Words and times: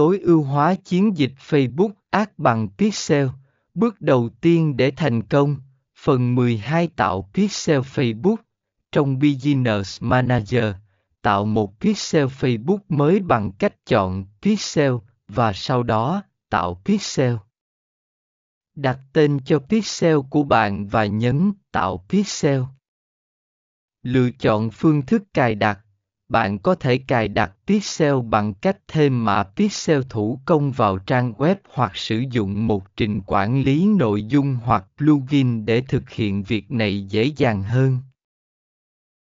tối 0.00 0.20
ưu 0.22 0.42
hóa 0.42 0.74
chiến 0.74 1.16
dịch 1.16 1.32
Facebook 1.48 1.90
Ads 2.10 2.30
bằng 2.38 2.68
Pixel. 2.78 3.26
Bước 3.74 4.00
đầu 4.00 4.28
tiên 4.40 4.76
để 4.76 4.90
thành 4.90 5.22
công, 5.22 5.56
phần 5.98 6.34
12 6.34 6.88
tạo 6.96 7.30
Pixel 7.34 7.78
Facebook. 7.78 8.36
Trong 8.92 9.18
Business 9.18 10.02
Manager, 10.02 10.74
tạo 11.22 11.44
một 11.44 11.80
Pixel 11.80 12.24
Facebook 12.24 12.78
mới 12.88 13.20
bằng 13.20 13.52
cách 13.52 13.86
chọn 13.86 14.24
Pixel 14.42 14.92
và 15.28 15.52
sau 15.52 15.82
đó 15.82 16.22
tạo 16.50 16.82
Pixel. 16.84 17.34
Đặt 18.74 18.98
tên 19.12 19.38
cho 19.44 19.58
pixel 19.58 20.16
của 20.30 20.42
bạn 20.42 20.86
và 20.86 21.06
nhấn 21.06 21.52
Tạo 21.72 22.04
pixel. 22.08 22.62
Lựa 24.02 24.30
chọn 24.38 24.70
phương 24.70 25.02
thức 25.06 25.22
cài 25.34 25.54
đặt. 25.54 25.78
Bạn 26.30 26.58
có 26.58 26.74
thể 26.74 26.98
cài 26.98 27.28
đặt 27.28 27.52
pixel 27.66 28.14
bằng 28.30 28.54
cách 28.54 28.76
thêm 28.88 29.24
mã 29.24 29.42
pixel 29.42 30.00
thủ 30.08 30.40
công 30.44 30.72
vào 30.72 30.98
trang 30.98 31.32
web 31.32 31.54
hoặc 31.72 31.96
sử 31.96 32.24
dụng 32.30 32.66
một 32.66 32.96
trình 32.96 33.20
quản 33.26 33.62
lý 33.62 33.86
nội 33.86 34.24
dung 34.24 34.56
hoặc 34.64 34.84
plugin 34.98 35.66
để 35.66 35.80
thực 35.80 36.10
hiện 36.10 36.42
việc 36.42 36.70
này 36.70 37.06
dễ 37.06 37.24
dàng 37.36 37.62
hơn. 37.62 37.98